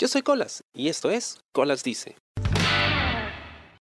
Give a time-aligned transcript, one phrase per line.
[0.00, 2.14] Yo soy Colas y esto es Colas Dice.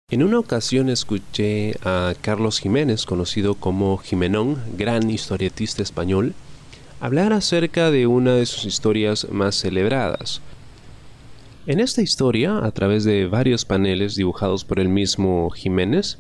[0.09, 6.35] En una ocasión escuché a Carlos Jiménez, conocido como Jimenón, gran historietista español,
[7.01, 10.41] hablar acerca de una de sus historias más celebradas.
[11.67, 16.19] En esta historia, a través de varios paneles dibujados por el mismo Jiménez,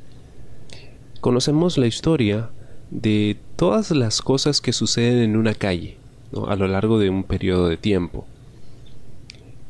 [1.20, 2.50] conocemos la historia
[2.90, 5.98] de todas las cosas que suceden en una calle
[6.48, 8.26] a lo largo de un periodo de tiempo.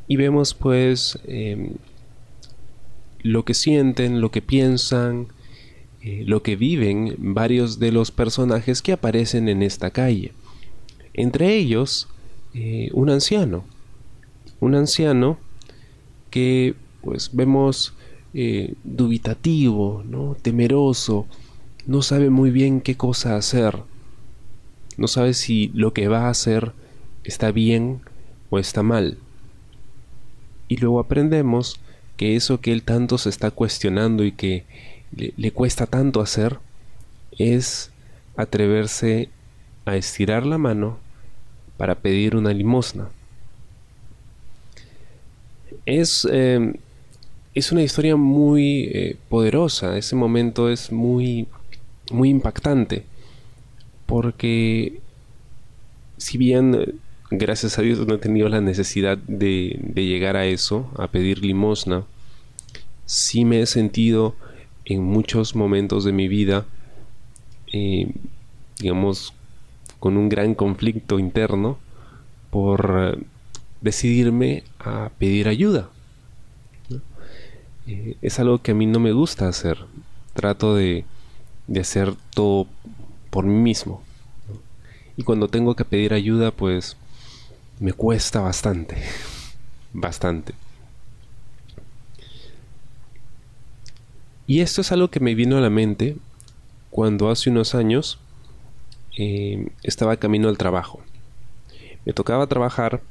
[0.09, 1.75] Y vemos pues em,
[3.23, 5.29] lo que sienten, lo que piensan,
[6.01, 10.33] eh, lo que viven varios de los personajes que aparecen en esta calle.
[11.13, 12.09] Entre ellos,
[12.55, 13.65] eh, un anciano.
[14.61, 15.39] Un anciano
[16.31, 17.95] que pues vemos
[18.35, 20.37] eh, dubitativo, ¿no?
[20.41, 21.27] temeroso,
[21.87, 23.77] no sabe muy bien qué cosa hacer.
[24.97, 26.73] No sabe si lo que va a hacer
[27.25, 28.01] está bien
[28.51, 29.19] o está mal.
[30.69, 31.81] Y luego aprendemos
[32.17, 34.65] que eso que él tanto se está cuestionando y que
[35.15, 36.59] le, cuesta tanto hacer
[37.39, 37.91] es
[38.37, 39.31] atreverse
[39.87, 40.99] a estirar la mano
[41.77, 43.09] para pedir una limosna.
[45.87, 46.75] Es, eh,
[47.55, 51.47] es una historia muy eh, poderosa, ese momento es muy,
[52.11, 53.05] muy impactante,
[54.07, 55.01] porque
[56.19, 57.01] si bien
[57.31, 62.05] gracias a Dios no he tenido la necesidad de, llegar a eso, a pedir limosna,
[63.07, 64.35] sí me he sentido
[64.85, 66.65] en muchos momentos de mi vida,
[67.73, 68.11] eh,
[68.79, 69.35] digamos,
[69.99, 71.79] con un gran conflicto interno
[72.51, 73.19] por
[73.81, 75.91] decidirme a pedir ayuda.
[77.87, 79.79] Eh, es algo que a mí no me gusta hacer.
[80.35, 81.05] Trato de,
[81.67, 82.67] de hacer todo
[83.31, 84.03] por mí mismo.
[85.17, 86.97] Y cuando tengo que pedir ayuda, pues
[87.81, 88.97] me cuesta bastante.
[89.93, 90.55] bastante.
[94.47, 96.17] Y esto es algo que me vino a la mente
[96.91, 98.19] cuando hace unos años
[99.19, 101.01] eh, estaba camino al trabajo.
[102.07, 103.03] Me tocaba trabajar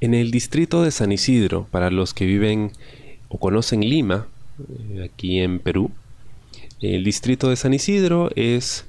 [0.00, 2.72] en el distrito de San Isidro, para los que viven
[3.28, 4.26] o conocen Lima,
[4.58, 5.90] eh, aquí en Perú.
[6.80, 8.86] El distrito de San Isidro es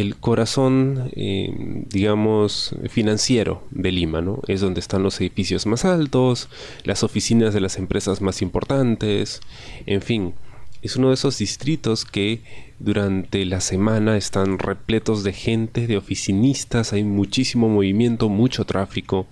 [0.00, 4.40] el corazón, eh, digamos, financiero de Lima, ¿no?
[4.48, 6.48] Es donde están los edificios más altos,
[6.82, 9.40] las oficinas de las empresas más importantes,
[9.86, 10.34] en fin,
[10.82, 12.42] es uno de esos distritos que
[12.80, 19.28] durante la semana están repletos de gente, de oficinistas, hay muchísimo movimiento, mucho tráfico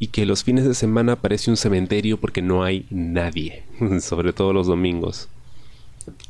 [0.00, 3.62] y que los fines de semana parece un cementerio porque no hay nadie,
[4.00, 5.28] sobre todo los domingos.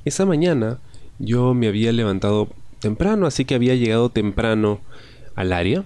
[0.05, 0.81] Esa mañana
[1.19, 2.51] yo me había levantado
[2.85, 4.81] temprano, así que había llegado temprano
[5.35, 5.85] al área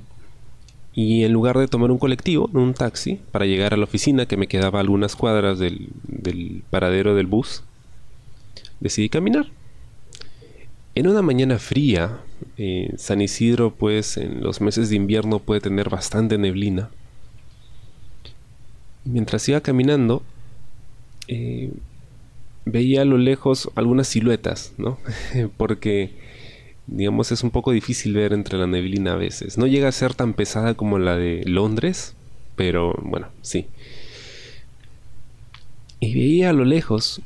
[0.95, 4.37] y en lugar de tomar un colectivo, un taxi, para llegar a la oficina que
[4.37, 7.63] me quedaba a algunas cuadras del, del paradero del bus,
[8.81, 9.47] decidí caminar.
[10.97, 12.19] En una mañana fría,
[12.57, 16.91] eh, San Isidro pues en los meses de invierno puede tener bastante neblina.
[19.05, 20.25] Mientras iba caminando,
[21.29, 21.71] eh,
[22.65, 24.99] veía a lo lejos algunas siluetas, ¿no?
[25.57, 26.11] Porque,
[26.89, 29.59] digamos, es un poco difícil ver entre la neblina a veces.
[29.59, 32.15] No llega a ser tan pesada como la de Londres,
[32.57, 33.67] pero bueno, sí.
[36.01, 37.21] Y veía a lo lejos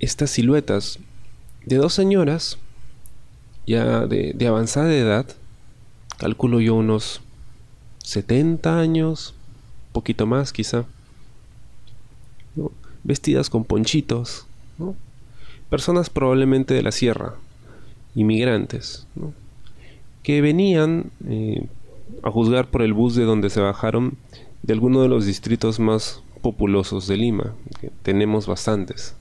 [0.00, 0.98] estas siluetas
[1.64, 2.58] de dos señoras
[3.66, 5.26] ya de, avanzada edad,
[6.16, 7.20] calculo yo unos
[8.04, 9.34] 70 años,
[9.92, 10.84] poquito más quizá,
[13.04, 14.46] vestidas con ponchitos,
[15.68, 17.34] personas probablemente de la sierra,
[18.20, 19.06] inmigrantes,
[20.22, 21.66] que venían, eh,
[22.22, 24.16] a juzgar por el bus de donde se bajaron,
[24.62, 29.14] de alguno de los distritos más populosos de Lima, que tenemos bastantes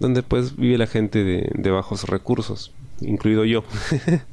[0.00, 2.72] donde pues vive la gente de, bajos recursos,
[3.02, 3.62] incluido yo.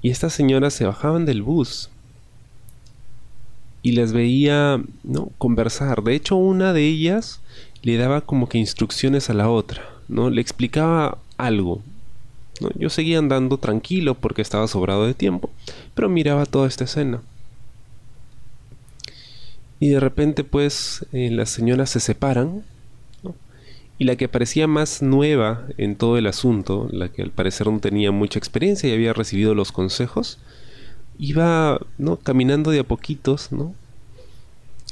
[0.00, 1.90] y estas señoras se bajaban del bus
[3.82, 5.30] y les veía ¿no?
[5.38, 6.04] conversar.
[6.04, 7.40] De hecho, una de ellas
[7.82, 10.30] le daba como que instrucciones a la otra, ¿no?
[10.30, 11.82] Le explicaba algo.
[12.76, 15.50] Yo seguía andando tranquilo porque estaba sobrado de tiempo,
[15.94, 17.20] pero miraba toda esta escena.
[19.80, 22.62] Y de repente, pues, eh, las señoras se separan
[23.98, 27.80] y la que parecía más nueva en todo el asunto, la que al parecer no
[27.80, 30.38] tenía mucha experiencia y había recibido los consejos,
[31.18, 32.16] iba ¿no?
[32.16, 33.74] caminando de a poquitos, ¿no?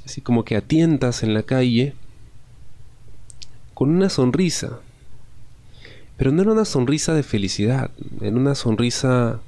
[0.04, 1.94] así como que a tientas en la calle,
[3.74, 4.80] con una sonrisa.
[6.20, 7.90] Pero no era una sonrisa de felicidad,
[8.20, 9.40] era una sonrisa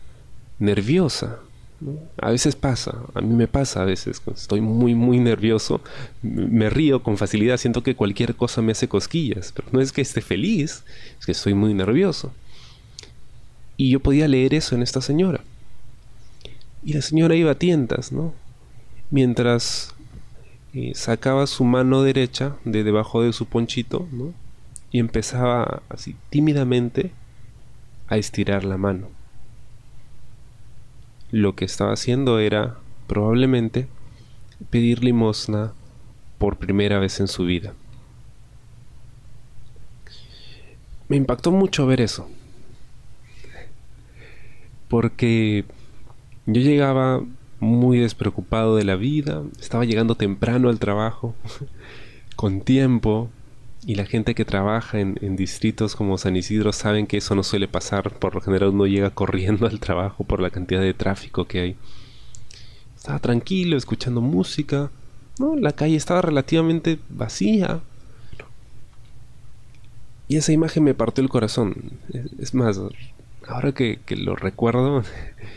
[0.59, 1.41] nerviosa,
[2.17, 5.83] A veces pasa, a mí me pasa a veces, estoy muy, muy nervioso,
[6.23, 10.01] me río con facilidad, siento que cualquier cosa me hace cosquillas, pero no es que
[10.01, 10.83] esté feliz,
[11.21, 12.33] es que estoy muy nervioso.
[13.77, 15.43] Y yo podía leer eso en esta señora.
[16.83, 18.33] Y la señora iba a tientas, ¿no?
[19.11, 19.95] Mientras
[20.73, 24.33] eh, sacaba su mano derecha de debajo de su ponchito, ¿no?
[24.93, 27.11] Y empezaba así tímidamente
[28.09, 29.09] a estirar la mano
[31.33, 32.77] lo que estaba haciendo era
[33.09, 33.89] probablemente
[34.71, 35.73] pedir limosna
[36.39, 37.73] por primera vez en su vida.
[41.09, 42.29] Me impactó mucho ver eso.
[44.89, 45.65] Porque
[46.45, 47.23] yo llegaba
[47.61, 51.35] muy despreocupado de la vida, estaba llegando temprano al trabajo,
[52.37, 53.31] con tiempo,
[53.85, 57.67] y la gente que trabaja en, distritos como San Isidro saben que eso no suele
[57.67, 58.17] pasar.
[58.19, 61.77] Por lo general uno llega corriendo al trabajo por la cantidad de tráfico que hay.
[62.97, 64.91] Estaba tranquilo, escuchando música.
[65.39, 65.57] ¿no?
[65.57, 67.81] La calle estaba relativamente vacía.
[70.29, 71.99] Y esa imagen me partió el corazón.
[72.39, 72.81] Es, más,
[73.49, 75.03] ahora que, lo recuerdo,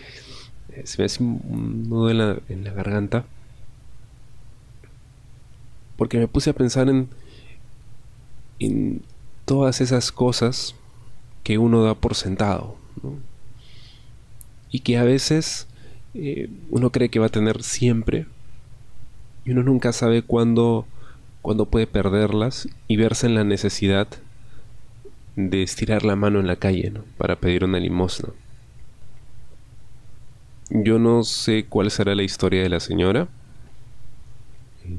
[0.84, 3.26] se me hace un nudo en la, en la garganta.
[5.96, 7.08] Porque me puse a pensar en
[8.60, 9.02] en
[9.46, 10.76] todas esas cosas
[11.44, 12.76] que uno da por sentado
[14.72, 15.68] y que a veces
[16.14, 18.26] eh, uno cree que va a tener siempre
[19.46, 20.88] y uno nunca sabe cuándo,
[21.42, 24.08] cuándo puede perderlas y verse en la necesidad
[25.36, 28.30] de estirar la mano en la calle para pedir una limosna.
[30.70, 33.28] Yo no sé cuál será la historia de la señora,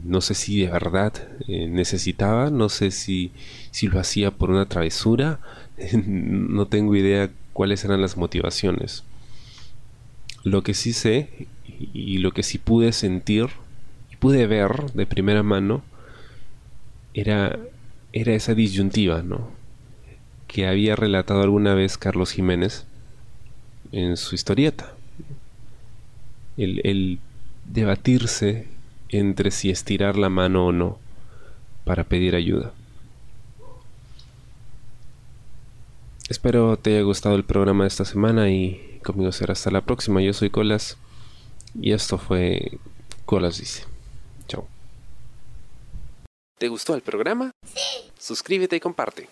[0.05, 1.13] no sé si de verdad
[1.49, 3.33] eh, necesitaba, no sé si,
[3.71, 5.41] si lo hacía por una travesura,
[6.07, 9.05] no tengo idea cuáles eran las motivaciones.
[10.45, 13.49] Lo que sí sé y lo que sí pude sentir
[14.11, 15.83] y pude ver de primera mano
[17.15, 17.59] era,
[18.13, 19.51] era esa disyuntiva, ¿no?
[20.47, 22.85] Que había relatado alguna vez Carlos Jiménez
[23.93, 24.93] en su historieta.
[26.57, 27.19] El, el
[27.65, 28.69] debatirse
[29.09, 30.99] entre si estirar la mano o no
[31.85, 32.73] para pedir ayuda.
[36.29, 40.21] Espero te haya gustado el programa de esta semana y conmigo será hasta la próxima.
[40.21, 40.97] Yo soy Colas
[41.81, 42.79] y esto fue
[43.25, 43.85] Colas Dice.
[44.49, 44.67] Chao.
[46.59, 47.53] ¿Te gustó el programa?
[47.65, 48.11] Sí.
[48.19, 49.29] Suscríbete y comparte.